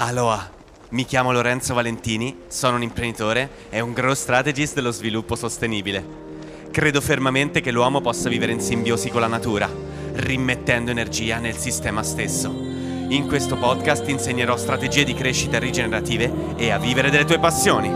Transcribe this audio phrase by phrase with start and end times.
[0.00, 0.48] Aloha,
[0.90, 6.06] mi chiamo Lorenzo Valentini, sono un imprenditore e un growth strategist dello sviluppo sostenibile.
[6.70, 9.68] Credo fermamente che l'uomo possa vivere in simbiosi con la natura,
[10.12, 12.48] rimettendo energia nel sistema stesso.
[12.48, 17.88] In questo podcast insegnerò strategie di crescita rigenerative e a vivere delle tue passioni.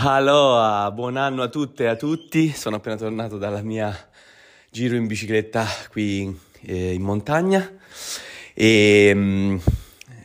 [0.00, 2.52] Aloha, buon anno a tutte e a tutti.
[2.52, 4.07] Sono appena tornato dalla mia
[4.70, 7.72] giro in bicicletta qui eh, in montagna
[8.52, 9.58] e um,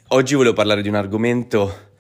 [0.10, 1.92] oggi volevo parlare di un argomento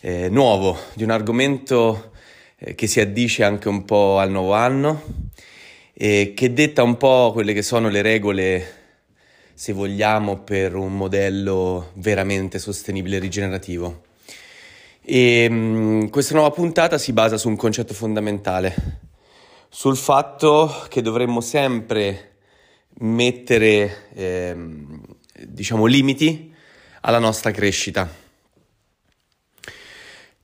[0.00, 2.10] eh, nuovo, di un argomento
[2.56, 5.02] eh, che si addice anche un po' al nuovo anno
[5.92, 8.74] e che detta un po' quelle che sono le regole,
[9.54, 14.02] se vogliamo, per un modello veramente sostenibile e rigenerativo.
[15.00, 19.03] E um, questa nuova puntata si basa su un concetto fondamentale
[19.74, 22.36] sul fatto che dovremmo sempre
[22.98, 25.02] mettere, ehm,
[25.48, 26.54] diciamo, limiti
[27.00, 28.08] alla nostra crescita.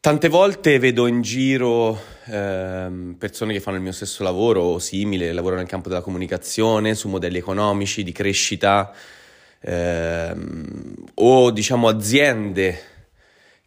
[0.01, 5.33] Tante volte vedo in giro ehm, persone che fanno il mio stesso lavoro o simile,
[5.33, 8.93] lavorano nel campo della comunicazione, su modelli economici, di crescita,
[9.61, 12.83] ehm, o diciamo aziende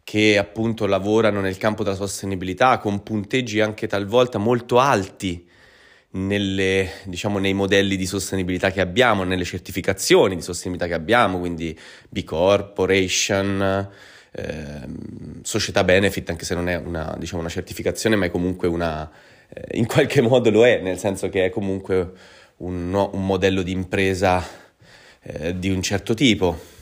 [0.04, 5.52] che appunto lavorano nel campo della sostenibilità con punteggi anche talvolta molto alti
[6.14, 11.76] nelle, diciamo, nei modelli di sostenibilità che abbiamo, nelle certificazioni di sostenibilità che abbiamo, quindi
[12.08, 13.88] B Corporation,
[14.32, 19.10] ehm, società benefit, anche se non è una, diciamo, una certificazione, ma è comunque una,
[19.48, 22.12] eh, in qualche modo lo è, nel senso che è comunque
[22.58, 24.42] un, un modello di impresa
[25.20, 26.72] eh, di un certo tipo.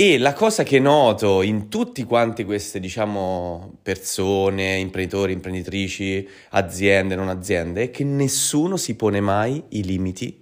[0.00, 7.28] E la cosa che noto in tutti quanti queste, diciamo, persone, imprenditori, imprenditrici, aziende, non
[7.28, 10.40] aziende, è che nessuno si pone mai i limiti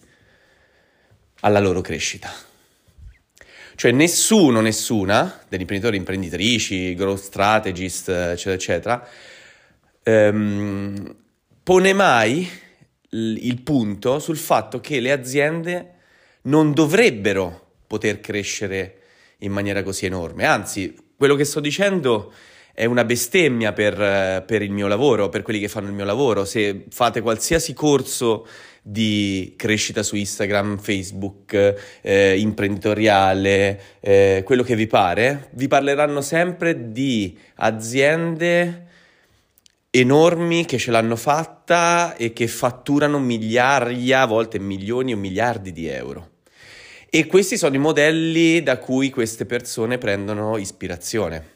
[1.41, 2.31] alla loro crescita.
[3.77, 9.09] Cioè nessuno, nessuna, degli imprenditori, imprenditrici, growth strategist, eccetera, eccetera,
[10.03, 11.17] ehm,
[11.63, 12.47] pone mai
[13.09, 15.95] il punto sul fatto che le aziende
[16.43, 19.01] non dovrebbero poter crescere
[19.39, 20.45] in maniera così enorme.
[20.45, 22.33] Anzi, quello che sto dicendo
[22.73, 26.45] è una bestemmia per, per, il mio lavoro, per quelli che fanno il mio lavoro.
[26.45, 28.47] Se fate qualsiasi corso
[28.83, 36.93] di crescita su Instagram, Facebook, eh, imprenditoriale, eh, quello che vi pare, vi parleranno sempre
[36.93, 38.85] di aziende
[39.91, 45.87] enormi che ce l'hanno fatta e che fatturano migliaia, a volte milioni o miliardi di
[45.87, 46.36] euro.
[47.09, 51.55] E questi sono i modelli da cui queste persone prendono ispirazione.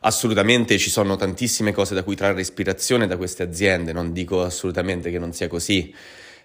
[0.00, 5.10] Assolutamente ci sono tantissime cose da cui trarre ispirazione da queste aziende, non dico assolutamente
[5.10, 5.94] che non sia così,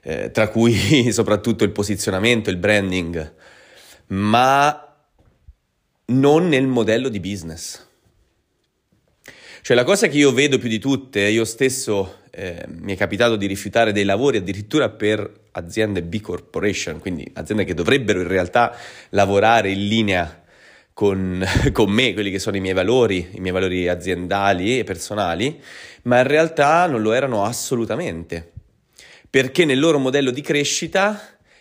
[0.04, 3.34] eh, tra cui soprattutto il posizionamento, il branding,
[4.08, 4.96] ma
[6.08, 7.86] non nel modello di business.
[9.62, 13.36] Cioè la cosa che io vedo più di tutte, io stesso eh, mi è capitato
[13.36, 18.78] di rifiutare dei lavori addirittura per aziende B Corporation, quindi aziende che dovrebbero in realtà
[19.10, 20.44] lavorare in linea
[20.94, 21.44] con,
[21.74, 25.60] con, me, quelli che sono i miei valori, i miei valori aziendali e personali,
[26.04, 28.52] ma in realtà non lo erano assolutamente,
[29.28, 31.20] perché nel loro modello di crescita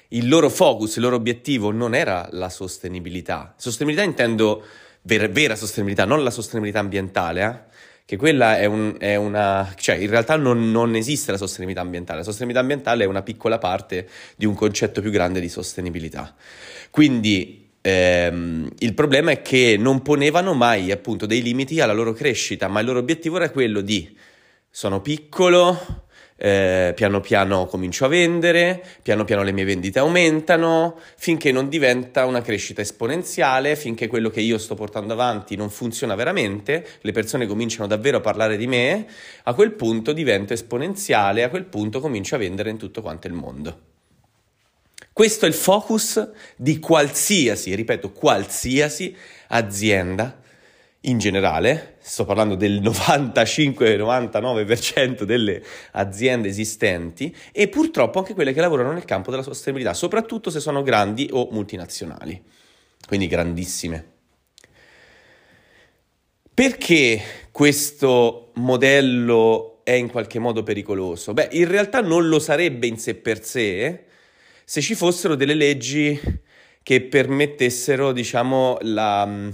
[0.09, 3.55] il loro focus, il loro obiettivo non era la sostenibilità.
[3.57, 4.63] Sostenibilità intendo
[5.01, 7.75] vera, vera sostenibilità, non la sostenibilità ambientale, eh?
[8.07, 9.75] Che quella è, un, è, una...
[9.77, 13.59] cioè in realtà non, non, esiste la sostenibilità ambientale, la sostenibilità ambientale è una piccola
[13.59, 16.33] parte di un concetto più grande di sostenibilità.
[16.91, 22.69] Quindi ehm, il problema è che non ponevano mai appunto dei limiti alla loro crescita,
[22.69, 24.17] ma il loro obiettivo era quello di
[24.71, 26.06] sono piccolo,
[26.37, 32.27] eh, piano piano comincio a vendere, piano piano le mie vendite aumentano, finché non diventa
[32.27, 37.47] una crescita esponenziale, finché quello che io sto portando avanti non funziona veramente, le persone
[37.47, 39.07] cominciano davvero a parlare di me,
[39.45, 43.33] a quel punto divento esponenziale, a quel punto comincio a vendere in tutto quanto il
[43.33, 43.81] mondo.
[45.13, 49.17] Questo è il focus di qualsiasi, ripeto, qualsiasi
[49.49, 50.45] azienda
[51.07, 55.63] in generale, sto parlando del 95-99% delle
[55.93, 60.83] aziende esistenti e purtroppo anche quelle che lavorano nel campo della sostenibilità, soprattutto se sono
[60.83, 62.43] grandi o multinazionali,
[63.07, 64.13] quindi grandissime.
[66.53, 71.33] Perché questo modello è in qualche modo pericoloso?
[71.35, 74.05] Beh, in realtà non lo sarebbe in sé per sé
[74.65, 76.19] se ci fossero delle leggi
[76.83, 79.53] che permettessero, diciamo, la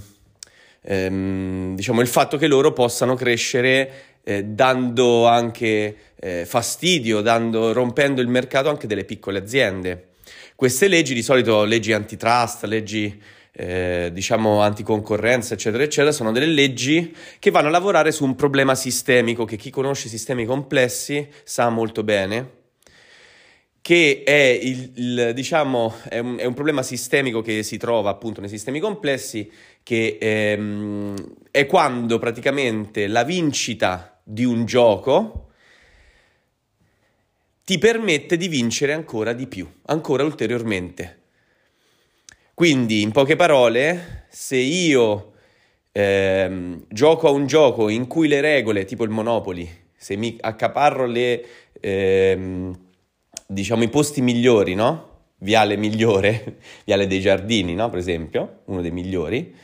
[0.83, 3.91] ehm, diciamo, il fatto che loro possano crescere
[4.23, 10.09] eh, dando anche eh, fastidio, dando, rompendo il mercato anche delle piccole aziende.
[10.55, 13.21] Queste leggi, di solito leggi antitrust, leggi
[13.51, 18.75] eh, diciamo anticoncorrenza, eccetera, eccetera, sono delle leggi che vanno a lavorare su un problema
[18.75, 22.61] sistemico che chi conosce sistemi complessi sa molto bene
[23.83, 28.39] che è, il, il, diciamo, è, un, è, un, problema sistemico che si trova appunto
[28.39, 29.51] nei sistemi complessi,
[29.83, 31.15] che ehm,
[31.51, 35.49] è quando praticamente la vincita di un gioco
[37.65, 41.19] ti permette di vincere ancora di più, ancora ulteriormente.
[42.53, 45.33] Quindi, in poche parole, se io
[45.91, 51.05] ehm, gioco a un gioco in cui le regole, tipo il Monopoli, se mi accaparro
[51.05, 51.45] le...
[51.79, 52.77] Ehm,
[53.47, 55.11] diciamo, i posti migliori, no?
[55.37, 57.89] Viale migliore, Viale dei Giardini, no?
[57.89, 59.55] Per esempio, uno dei migliori.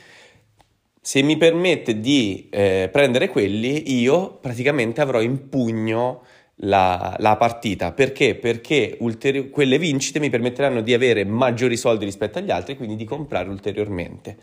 [1.02, 6.22] Se mi permette di eh, prendere quelli, io praticamente avrò in pugno
[6.56, 7.92] la, la partita.
[7.92, 8.34] Perché?
[8.34, 13.04] Perché ulteri- quelle vincite mi permetteranno di avere maggiori soldi rispetto agli altri, quindi di
[13.04, 14.36] comprare ulteriormente.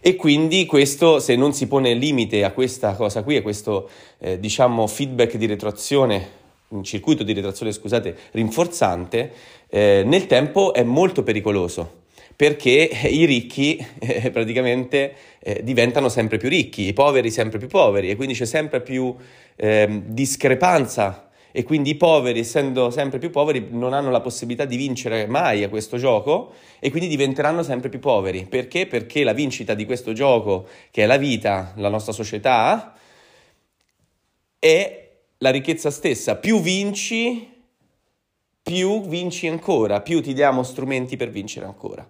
[0.00, 3.88] E quindi questo, se non si pone limite a questa cosa qui, a questo
[4.18, 6.40] eh, diciamo feedback di retroazione
[6.72, 9.32] un circuito di retrazione, scusate, rinforzante,
[9.68, 12.00] eh, nel tempo è molto pericoloso
[12.42, 18.10] perché i ricchi eh, praticamente eh, diventano sempre più ricchi, i poveri sempre più poveri
[18.10, 19.14] e quindi c'è sempre più
[19.54, 24.76] ehm, discrepanza e quindi i poveri, essendo sempre più poveri, non hanno la possibilità di
[24.76, 28.44] vincere mai a questo gioco e quindi diventeranno sempre più poveri.
[28.46, 28.88] Perché?
[28.88, 32.92] Perché la vincita di questo gioco, che è la vita, la nostra società,
[34.58, 36.34] è la ricchezza stessa.
[36.34, 37.48] Più vinci,
[38.60, 42.04] più vinci ancora, più ti diamo strumenti per vincere ancora.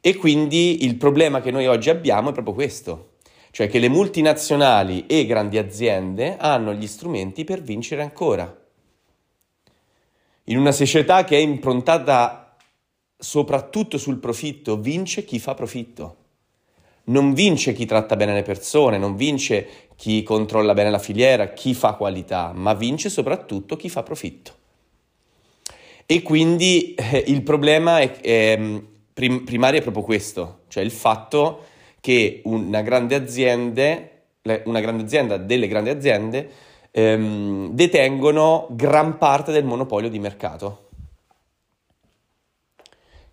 [0.00, 3.14] E quindi il problema che noi oggi abbiamo è proprio questo,
[3.50, 8.56] cioè che le multinazionali e grandi aziende hanno gli strumenti per vincere ancora.
[10.44, 12.56] In una società che è improntata
[13.18, 16.16] soprattutto sul profitto, vince chi fa profitto.
[17.04, 21.74] Non vince chi tratta bene le persone, non vince chi controlla bene la filiera, chi
[21.74, 24.52] fa qualità, ma vince soprattutto chi fa profitto.
[26.06, 28.80] E quindi eh, il problema è, è,
[29.18, 31.64] prim, primario è proprio questo, cioè il fatto
[32.00, 33.98] che una grande azienda,
[34.64, 36.48] una grande azienda delle grandi aziende
[36.92, 40.86] ehm, detengono gran parte del monopolio di mercato.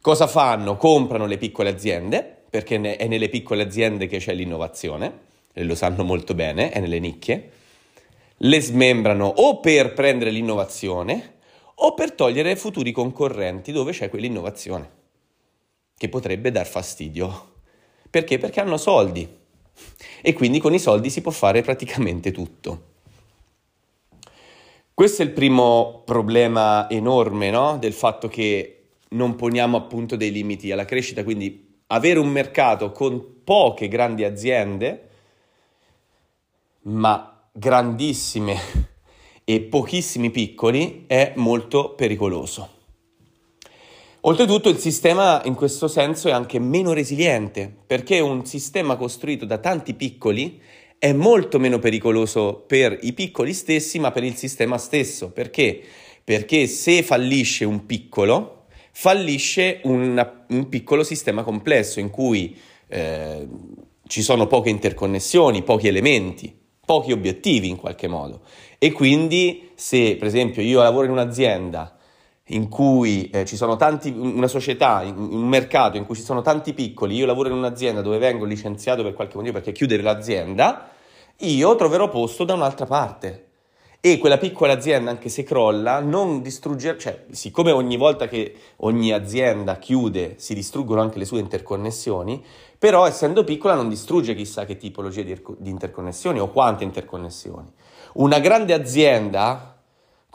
[0.02, 0.76] Cosa fanno?
[0.76, 5.20] Comprano le piccole aziende, perché è nelle piccole aziende che c'è l'innovazione,
[5.54, 7.52] lo sanno molto bene, è nelle nicchie,
[8.38, 11.34] le smembrano o per prendere l'innovazione
[11.76, 14.95] o per togliere futuri concorrenti dove c'è quell'innovazione,
[15.98, 17.54] che potrebbe dar fastidio.
[18.10, 18.38] Perché?
[18.38, 19.28] Perché hanno soldi
[20.22, 22.94] e quindi con i soldi si può fare praticamente tutto.
[24.94, 27.78] Questo è il primo problema enorme no?
[27.78, 33.44] del fatto che non poniamo appunto dei limiti alla crescita, quindi avere un mercato con
[33.44, 35.10] poche grandi aziende
[36.84, 38.58] ma grandissime
[39.44, 42.75] e pochissimi piccoli è molto pericoloso.
[44.27, 49.60] Oltretutto il sistema in questo senso è anche meno resiliente, perché un sistema costruito da
[49.60, 50.60] tanti piccoli
[50.98, 55.30] è molto meno pericoloso per i piccoli stessi, ma per il sistema stesso.
[55.30, 55.80] Perché?
[56.24, 63.48] Perché se fallisce un piccolo, fallisce una, un piccolo sistema complesso in cui eh,
[64.08, 68.41] ci sono poche interconnessioni, pochi elementi pochi obiettivi in qualche modo.
[68.77, 71.95] E quindi se per esempio io lavoro in un'azienda
[72.50, 76.74] in cui eh, ci sono tanti, una società, un mercato in cui ci sono tanti
[76.74, 80.90] piccoli, io lavoro in un'azienda dove vengo licenziato per qualche motivo perché chiudere l'azienda,
[81.38, 83.44] io troverò posto da un'altra parte.
[84.00, 89.12] E quella piccola azienda, anche se crolla, non distrugge, cioè, siccome ogni volta che ogni
[89.12, 92.46] azienda chiude si distruggono anche le sue interconnessioni,
[92.78, 97.68] però essendo piccola non distrugge chissà che tipologia di, di interconnessioni o quante interconnessioni.
[98.14, 99.75] Una grande azienda,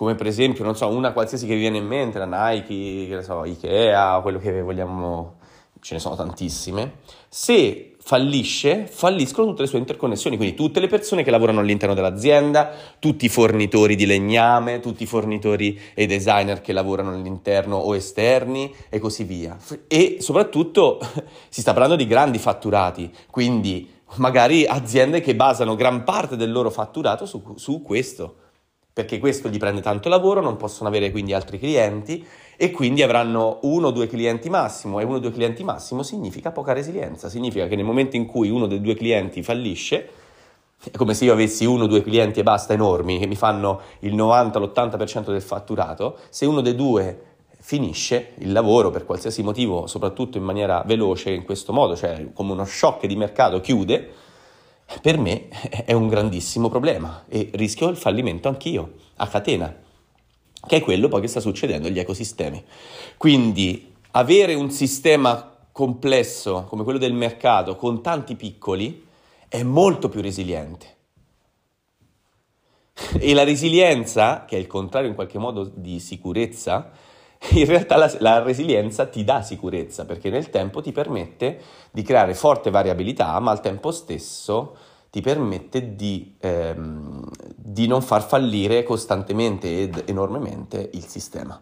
[0.00, 3.16] come per esempio, non so, una qualsiasi che vi viene in mente, la Nike, che
[3.16, 5.34] ne so, Ikea, quello che vogliamo,
[5.78, 11.22] ce ne sono tantissime, se fallisce, falliscono tutte le sue interconnessioni, quindi tutte le persone
[11.22, 16.72] che lavorano all'interno dell'azienda, tutti i fornitori di legname, tutti i fornitori e designer che
[16.72, 19.58] lavorano all'interno o esterni e così via.
[19.86, 20.98] E soprattutto
[21.50, 26.70] si sta parlando di grandi fatturati, quindi magari aziende che basano gran parte del loro
[26.70, 28.36] fatturato su, su questo,
[29.00, 32.22] perché questo gli prende tanto lavoro, non possono avere quindi altri clienti
[32.56, 36.50] e quindi avranno uno o due clienti massimo e uno o due clienti massimo significa
[36.50, 40.08] poca resilienza, significa che nel momento in cui uno dei due clienti fallisce,
[40.82, 43.80] è come se io avessi uno o due clienti e basta enormi che mi fanno
[44.00, 47.22] il 90-80% del fatturato, se uno dei due
[47.58, 52.52] finisce il lavoro per qualsiasi motivo, soprattutto in maniera veloce in questo modo, cioè come
[52.52, 54.12] uno shock di mercato chiude,
[55.00, 55.48] per me
[55.84, 59.74] è un grandissimo problema e rischio il fallimento anch'io, a catena,
[60.66, 62.62] che è quello poi che sta succedendo agli ecosistemi.
[63.16, 69.06] Quindi avere un sistema complesso come quello del mercato con tanti piccoli
[69.48, 70.96] è molto più resiliente.
[73.18, 76.90] E la resilienza, che è il contrario in qualche modo di sicurezza,
[77.52, 82.34] in realtà la, la, resilienza ti dà sicurezza perché nel tempo ti permette di creare
[82.34, 84.76] forte variabilità, ma al tempo stesso
[85.10, 91.60] ti permette di, ehm, di non far fallire costantemente ed enormemente il sistema.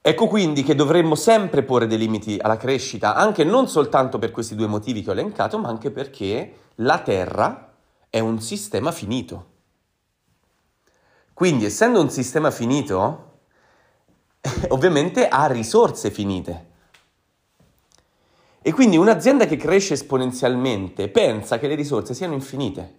[0.00, 4.54] Ecco quindi che dovremmo sempre porre dei limiti alla crescita, anche non soltanto per questi
[4.54, 7.72] due motivi che ho elencato, ma anche perché la Terra
[8.10, 9.56] è un sistema finito.
[11.38, 13.42] Quindi, essendo un sistema finito,
[14.70, 16.66] ovviamente ha risorse finite.
[18.60, 22.94] E quindi un'azienda che cresce esponenzialmente pensa che le risorse siano infinite.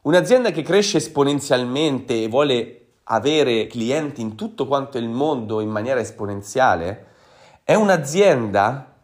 [0.00, 6.00] Un'azienda che cresce esponenzialmente e vuole avere clienti in tutto quanto il mondo in maniera
[6.00, 7.06] esponenziale
[7.62, 8.96] è un'azienda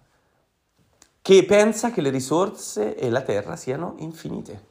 [1.22, 4.67] che pensa che le risorse e la terra siano infinite.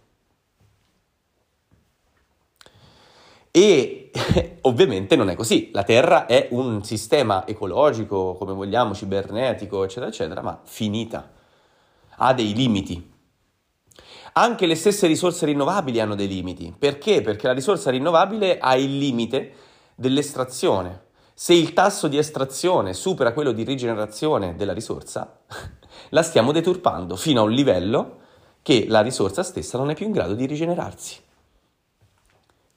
[3.57, 4.11] E
[4.61, 10.43] ovviamente non è così, la Terra è un sistema ecologico, come vogliamo, cibernetico, eccetera, eccetera,
[10.43, 11.31] ma finita,
[12.17, 13.15] ha dei limiti.
[14.33, 16.71] Anche le stesse risorse rinnovabili hanno dei limiti.
[16.77, 17.23] Perché?
[17.23, 19.53] Perché la risorsa rinnovabile ha il limite
[19.95, 21.05] dell'estrazione.
[21.33, 25.39] Se il tasso di estrazione supera quello di rigenerazione della risorsa,
[26.09, 28.17] la stiamo deturpando fino a un livello
[28.61, 31.25] che la risorsa stessa non è più in grado di rigenerarsi.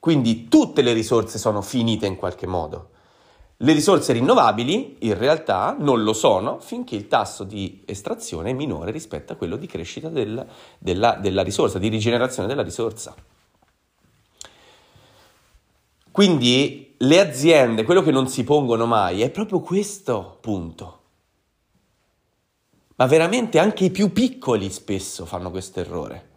[0.01, 2.89] Quindi tutte le risorse sono finite in qualche modo.
[3.57, 8.89] Le risorse rinnovabili in realtà non lo sono finché il tasso di estrazione è minore
[8.89, 10.43] rispetto a quello di crescita del,
[10.79, 13.13] della, della risorsa, di rigenerazione della risorsa.
[16.09, 20.99] Quindi le aziende, quello che non si pongono mai è proprio questo punto.
[22.95, 26.29] Ma veramente anche i più piccoli spesso fanno questo errore.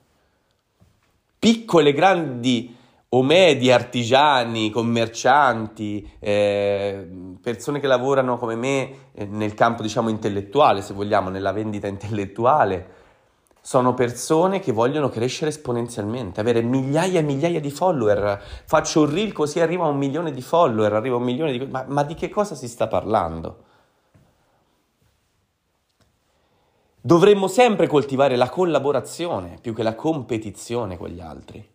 [1.38, 2.82] Piccole, grandi
[3.14, 7.08] o medi, artigiani, commercianti, eh,
[7.40, 13.02] persone che lavorano come me eh, nel campo diciamo intellettuale, se vogliamo, nella vendita intellettuale,
[13.60, 18.42] sono persone che vogliono crescere esponenzialmente, avere migliaia e migliaia di follower.
[18.66, 21.64] Faccio un reel così arriva a un milione di follower, arriva a un milione di...
[21.66, 23.62] Ma, ma di che cosa si sta parlando?
[27.00, 31.72] Dovremmo sempre coltivare la collaborazione più che la competizione con gli altri.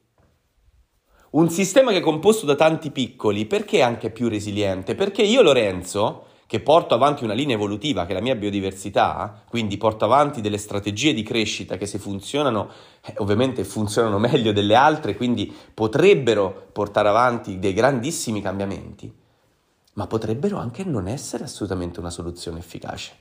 [1.31, 4.95] Un sistema che è composto da tanti piccoli, perché è anche più resiliente?
[4.95, 9.77] Perché io, Lorenzo, che porto avanti una linea evolutiva che è la mia biodiversità, quindi
[9.77, 12.69] porto avanti delle strategie di crescita che se funzionano,
[13.05, 19.13] eh, ovviamente funzionano meglio delle altre, quindi potrebbero portare avanti dei grandissimi cambiamenti,
[19.93, 23.12] ma potrebbero anche non essere assolutamente una soluzione efficace.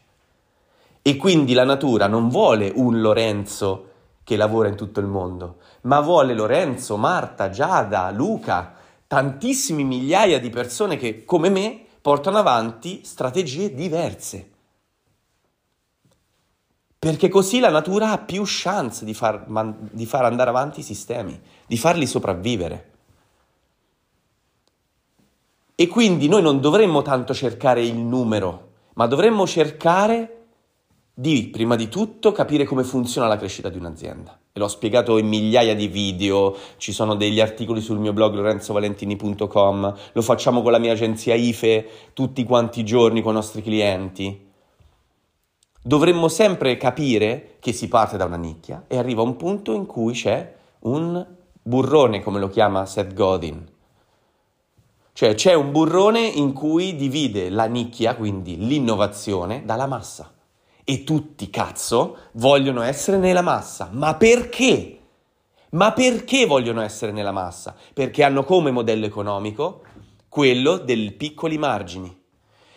[1.02, 3.88] E quindi la natura non vuole un Lorenzo
[4.28, 8.75] che lavora in tutto il mondo, ma vuole Lorenzo, Marta, Giada, Luca,
[9.06, 14.50] tantissimi migliaia di persone che, come me, portano avanti strategie diverse.
[16.99, 20.82] Perché così la natura ha più chance di far, man, di far andare avanti i
[20.82, 22.90] sistemi, di farli sopravvivere.
[25.75, 30.38] E quindi noi non dovremmo tanto cercare il numero, ma dovremmo cercare
[31.18, 34.38] di, prima di tutto, capire come funziona la crescita di un'azienda.
[34.52, 39.94] E l'ho spiegato in migliaia di video, ci sono degli articoli sul mio blog lorenzovalentini.com,
[40.12, 44.46] lo facciamo con la mia agenzia IFE tutti quanti i giorni con i nostri clienti.
[45.82, 50.12] Dovremmo sempre capire che si parte da una nicchia e arriva un punto in cui
[50.12, 51.26] c'è un
[51.60, 53.66] burrone, come lo chiama Seth Godin.
[55.14, 60.34] Cioè c'è un burrone in cui divide la nicchia, quindi l'innovazione, dalla massa
[60.90, 63.90] e tutti, cazzo, vogliono essere nella massa.
[63.92, 64.99] Ma perché?
[65.73, 67.76] Ma perché vogliono essere nella massa?
[67.92, 69.83] Perché hanno come modello economico
[70.30, 72.18] quello dei piccoli margini.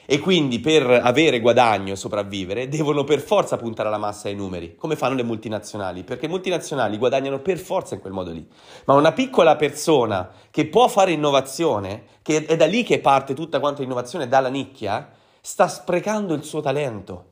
[0.05, 4.37] E quindi per avere guadagno e sopravvivere devono per forza puntare alla massa e ai
[4.37, 8.45] numeri, come fanno le multinazionali, perché le multinazionali guadagnano per forza in quel modo lì.
[8.87, 13.61] Ma una piccola persona che può fare innovazione, che è da lì che parte tutta
[13.61, 17.29] quanta l'innovazione, dalla nicchia, sta sprecando il suo talento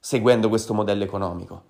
[0.00, 1.64] seguendo questo modello economico.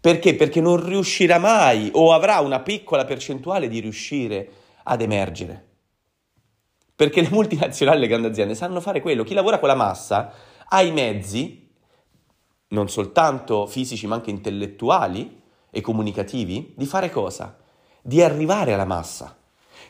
[0.00, 0.34] Perché?
[0.34, 4.50] Perché non riuscirà mai o avrà una piccola percentuale di riuscire
[4.84, 5.66] ad emergere.
[6.96, 9.22] Perché le multinazionali, le grandi aziende sanno fare quello.
[9.22, 10.32] Chi lavora con la massa
[10.66, 11.70] ha i mezzi,
[12.68, 17.58] non soltanto fisici ma anche intellettuali e comunicativi, di fare cosa?
[18.02, 19.36] Di arrivare alla massa.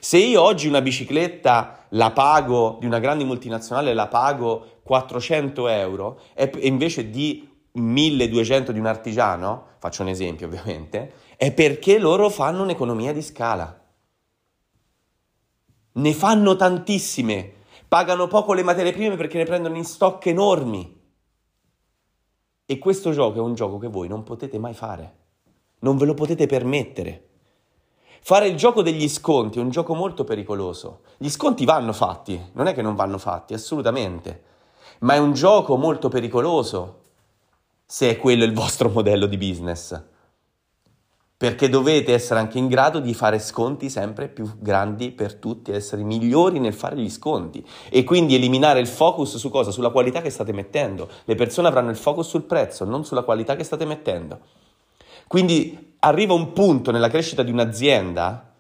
[0.00, 6.20] Se io oggi una bicicletta la pago di una grande multinazionale, la pago 400 euro
[6.35, 7.49] e invece di
[7.80, 13.87] 1200 di un artigiano, faccio un esempio ovviamente, è perché loro fanno un'economia di scala.
[15.92, 17.52] Ne fanno tantissime,
[17.87, 20.97] pagano poco le materie prime perché ne prendono in stock enormi.
[22.66, 25.16] E questo gioco è un gioco che voi non potete mai fare,
[25.80, 27.25] non ve lo potete permettere.
[28.20, 31.02] Fare il gioco degli sconti è un gioco molto pericoloso.
[31.16, 34.42] Gli sconti vanno fatti, non è che non vanno fatti, assolutamente,
[35.00, 37.06] ma è un gioco molto pericoloso
[37.90, 39.99] se è quello il vostro modello di business.
[41.38, 46.02] Perché dovete essere anche in grado di fare sconti sempre più grandi per tutti, essere
[46.02, 49.71] migliori nel fare gli sconti e quindi eliminare il focus su cosa?
[49.71, 51.09] Sulla qualità che state mettendo.
[51.25, 54.40] Le persone avranno il focus sul prezzo, non sulla qualità che state mettendo.
[55.28, 58.52] Quindi arriva un punto nella crescita di un'azienda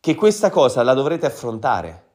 [0.00, 2.06] che questa cosa la dovrete affrontare.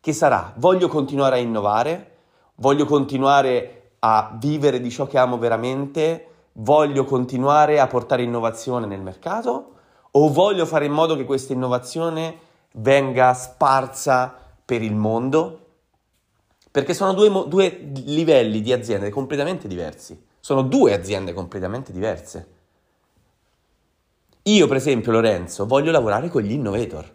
[0.00, 0.52] Che sarà?
[0.56, 2.16] Voglio continuare a innovare,
[2.56, 9.00] voglio continuare a vivere di ciò che amo veramente, voglio continuare a portare innovazione nel
[9.00, 9.72] mercato
[10.10, 12.38] o voglio fare in modo che questa innovazione
[12.72, 15.60] venga sparsa per il mondo?
[16.70, 20.22] Perché sono due, due livelli di aziende completamente diversi.
[20.38, 22.48] Sono due aziende completamente diverse.
[24.42, 27.10] Io, per esempio, Lorenzo, voglio lavorare con gli innovator,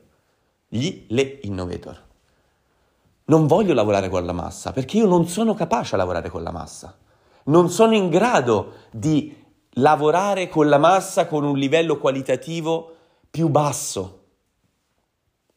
[0.68, 2.08] gli le innovator.
[3.30, 6.52] Non voglio lavorare con la massa perché io non sono capace a lavorare con la
[6.52, 6.98] massa.
[7.46, 9.36] Non sono in grado di
[9.74, 12.96] lavorare con la massa con un livello qualitativo
[13.30, 14.24] più basso.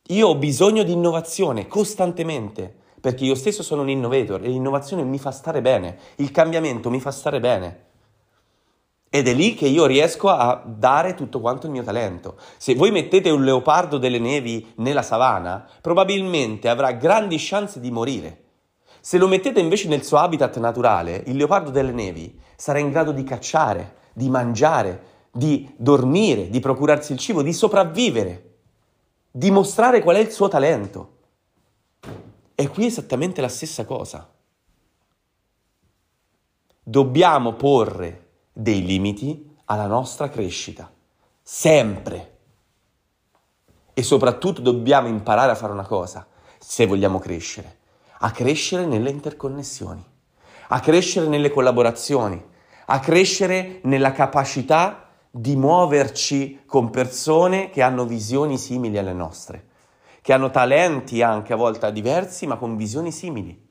[0.08, 5.18] Io ho bisogno di innovazione costantemente perché io stesso sono un innovator e l'innovazione mi
[5.18, 7.86] fa stare bene, il cambiamento mi fa stare bene.
[9.14, 12.38] Ed è lì che io riesco a dare tutto quanto il mio talento.
[12.56, 18.44] Se voi mettete un leopardo delle nevi nella savana, probabilmente avrà grandi chance di morire.
[19.02, 23.12] Se lo mettete invece nel suo habitat naturale, il leopardo delle nevi sarà in grado
[23.12, 28.54] di cacciare, di mangiare, di dormire, di procurarsi il cibo, di sopravvivere,
[29.30, 31.16] di mostrare qual è il suo talento.
[32.54, 34.26] E qui è esattamente la stessa cosa.
[36.82, 38.21] Dobbiamo porre
[38.52, 40.90] dei limiti alla nostra crescita,
[41.42, 42.30] sempre.
[43.94, 46.26] E soprattutto dobbiamo imparare a fare una cosa,
[46.58, 47.78] se vogliamo crescere,
[48.18, 50.04] a crescere nelle interconnessioni,
[50.68, 52.42] a crescere nelle collaborazioni,
[52.86, 59.68] a crescere nella capacità di muoverci con persone che hanno visioni simili alle nostre,
[60.20, 63.70] che hanno talenti anche a volte diversi, ma con visioni simili.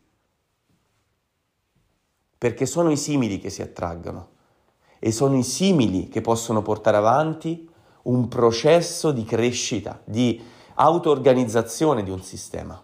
[2.37, 4.39] Perché sono i simili che si attraggono
[5.03, 7.67] e sono i simili che possono portare avanti
[8.03, 10.39] un processo di crescita, di
[10.75, 12.79] auto-organizzazione di un sistema.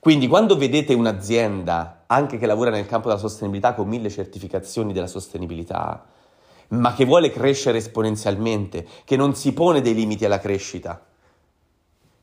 [0.00, 5.06] Quindi quando vedete un'azienda, anche che lavora nel campo della sostenibilità con mille certificazioni della
[5.06, 6.06] sostenibilità,
[6.70, 11.06] ma che vuole crescere esponenzialmente, che non si pone dei limiti alla crescita,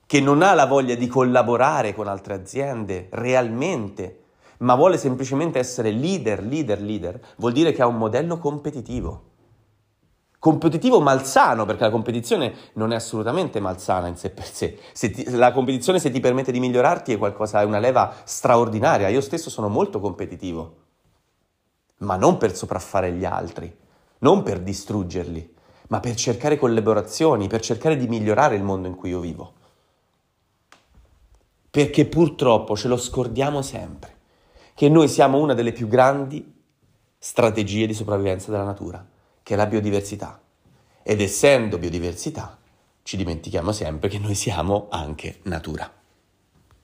[0.06, 4.18] che non ha la voglia di collaborare con altre aziende realmente
[4.60, 9.28] ma vuole semplicemente essere leader, leader, leader, vuol dire che ha un modello competitivo.
[10.39, 14.80] Competitivo malsano, perché la competizione non è assolutamente malsana in sé per sé.
[14.93, 19.10] Ti, la competizione, se ti permette di migliorarti, è qualcosa, è una leva straordinaria.
[19.10, 20.76] Io stesso sono molto competitivo,
[22.00, 23.74] ma non per sopraffare gli altri,
[24.19, 25.56] non per distruggerli,
[25.89, 29.54] ma per cercare collaborazioni, per cercare di migliorare il mondo in cui io vivo.
[31.69, 34.17] Perché purtroppo ce lo scordiamo sempre
[34.80, 36.54] che noi siamo una delle più grandi
[37.18, 39.06] strategie di sopravvivenza della natura,
[39.44, 40.42] che è la biodiversità.
[41.04, 42.58] Ed essendo biodiversità,
[43.04, 45.99] ci dimentichiamo sempre che noi siamo anche natura.